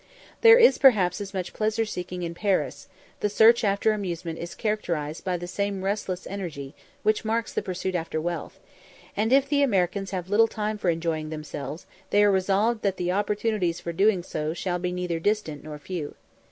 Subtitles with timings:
[0.41, 2.87] There is perhaps as much pleasure seeking as in Paris;
[3.19, 7.93] the search after amusement is characterised by the same restless energy which marks the pursuit
[7.93, 8.59] after wealth;
[9.15, 13.11] and if the Americans have little time for enjoying themselves, they are resolved that the
[13.11, 16.15] opportunities for doing so shall be neither distant nor few.